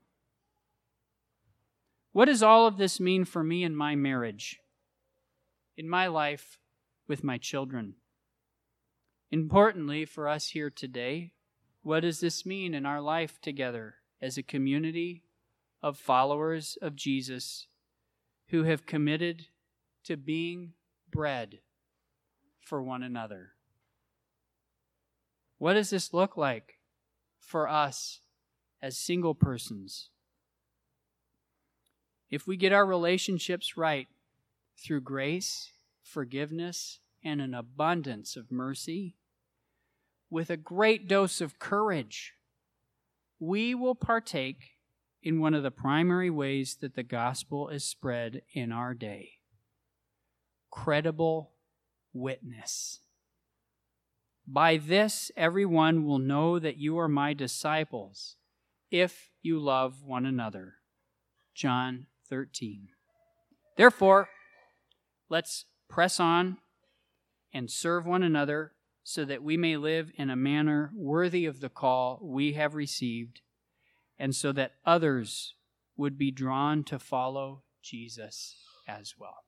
What 2.14 2.26
does 2.26 2.44
all 2.44 2.68
of 2.68 2.78
this 2.78 3.00
mean 3.00 3.26
for 3.26 3.44
me 3.44 3.64
in 3.64 3.76
my 3.76 3.96
marriage, 3.96 4.60
in 5.78 5.90
my 5.90 6.08
life 6.08 6.60
with 7.08 7.24
my 7.24 7.38
children? 7.38 7.96
Importantly, 9.32 10.06
for 10.06 10.28
us 10.28 10.50
here 10.50 10.70
today, 10.70 11.34
what 11.84 12.02
does 12.02 12.20
this 12.20 12.46
mean 12.46 12.74
in 12.74 12.86
our 12.86 13.02
life 13.02 13.40
together 13.42 13.96
as 14.22 14.38
a 14.38 14.44
community 14.44 15.24
of 15.82 15.98
followers 15.98 16.78
of 16.82 16.96
Jesus 16.96 17.68
who 18.50 18.64
have 18.64 18.86
committed 18.86 19.48
to 20.04 20.18
being 20.18 20.74
bread 21.10 21.60
for 22.72 22.82
one 22.82 23.04
another? 23.04 23.50
What 25.58 25.74
does 25.74 25.90
this 25.90 26.14
look 26.14 26.38
like 26.38 26.80
for 27.42 27.68
us 27.68 28.22
as 28.82 28.98
single 28.98 29.36
persons? 29.36 30.08
If 32.30 32.48
we 32.48 32.56
get 32.56 32.72
our 32.72 32.86
relationships 32.86 33.76
right 33.76 34.08
through 34.78 35.02
grace, 35.02 35.74
forgiveness, 36.02 37.00
and 37.22 37.42
an 37.42 37.54
abundance 37.54 38.38
of 38.38 38.54
mercy, 38.54 39.18
with 40.30 40.50
a 40.50 40.56
great 40.56 41.10
dose 41.10 41.42
of 41.42 41.60
courage, 41.60 42.36
we 43.38 43.76
will 43.76 43.96
partake 43.96 44.78
in 45.22 45.42
one 45.42 45.54
of 45.54 45.64
the 45.64 45.72
primary 45.72 46.30
ways 46.30 46.78
that 46.80 46.96
the 46.96 47.04
gospel 47.04 47.68
is 47.68 47.84
spread 47.84 48.44
in 48.54 48.72
our 48.72 48.94
day 48.94 49.42
credible 50.72 51.51
witness. 52.14 53.00
By 54.48 54.78
this, 54.78 55.32
everyone 55.38 56.06
will 56.06 56.20
know 56.20 56.60
that 56.60 56.78
you 56.78 56.98
are 56.98 57.08
my 57.08 57.34
disciples 57.34 58.36
if 58.90 59.30
you 59.42 59.60
love 59.60 60.04
one 60.04 60.26
another. 60.26 60.76
John 61.54 62.08
13. 62.30 62.90
Therefore, 63.78 64.30
let's 65.30 65.66
press 65.90 66.20
on 66.20 66.58
and 67.54 67.70
serve 67.70 68.06
one 68.06 68.24
another 68.24 68.74
so 69.04 69.26
that 69.26 69.44
we 69.44 69.58
may 69.58 69.78
live 69.78 70.12
in 70.16 70.30
a 70.30 70.36
manner 70.36 70.92
worthy 70.96 71.46
of 71.46 71.60
the 71.60 71.70
call 71.70 72.20
we 72.22 72.54
have 72.54 72.76
received, 72.76 73.42
and 74.18 74.36
so 74.36 74.52
that 74.52 74.74
others 74.86 75.56
would 75.98 76.18
be 76.18 76.32
drawn 76.32 76.84
to 76.84 77.00
follow 77.00 77.64
Jesus 77.82 78.56
as 78.88 79.16
well. 79.18 79.44